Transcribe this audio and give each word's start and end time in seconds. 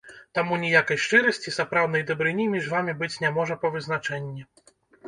Таму 0.37 0.53
ніякай 0.63 0.97
шчырасці, 1.03 1.53
сапраўднай 1.59 2.07
дабрыні 2.09 2.49
між 2.57 2.73
вамі 2.75 2.99
быць 3.05 3.15
не 3.27 3.35
можа 3.39 3.61
па 3.65 3.77
вызначэнні. 3.79 4.43